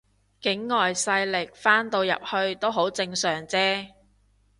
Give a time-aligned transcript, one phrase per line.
[0.39, 3.91] 境外勢力翻到入去都好正常啫